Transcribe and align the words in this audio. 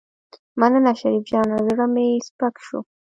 مننه 0.59 0.91
شريف 0.99 1.23
جانه 1.31 1.57
زړه 1.67 1.85
مې 1.93 2.05
سپک 2.27 2.55
شو. 2.65 2.79